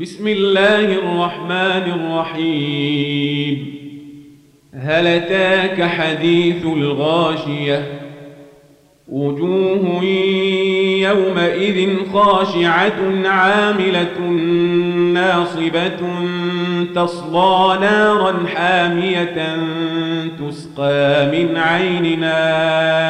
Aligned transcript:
بسم 0.00 0.28
الله 0.28 0.84
الرحمن 0.84 1.92
الرحيم. 2.00 3.74
هل 4.74 5.06
أتاك 5.06 5.82
حديث 5.82 6.66
الغاشية؟ 6.66 8.00
وجوه 9.08 10.04
يومئذ 11.02 11.96
خاشعة 12.12 13.28
عاملة 13.28 14.20
ناصبة 15.14 16.00
تصلى 16.94 17.78
نارا 17.80 18.46
حامية 18.54 19.56
تسقى 20.38 21.26
من 21.26 21.56
عين 21.56 22.20
نانيه 22.20 23.09